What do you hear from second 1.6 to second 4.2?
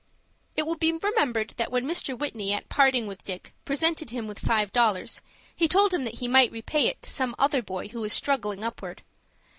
when Mr. Whitney at parting with Dick presented